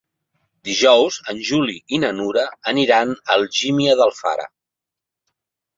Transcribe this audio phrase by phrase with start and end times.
[0.69, 4.53] Dijous en Juli i na Nura aniran a Algímia d'Alfara.